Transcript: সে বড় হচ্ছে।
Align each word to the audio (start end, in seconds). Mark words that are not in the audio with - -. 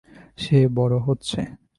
সে 0.37 0.67
বড় 0.67 0.95
হচ্ছে। 0.99 1.41